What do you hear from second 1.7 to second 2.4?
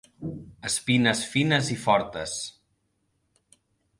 i fortes.